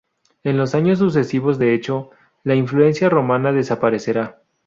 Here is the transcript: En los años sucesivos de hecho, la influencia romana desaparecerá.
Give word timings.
En 0.43 0.57
los 0.57 0.73
años 0.73 0.97
sucesivos 0.97 1.59
de 1.59 1.75
hecho, 1.75 2.09
la 2.43 2.55
influencia 2.55 3.07
romana 3.07 3.51
desaparecerá. 3.51 4.41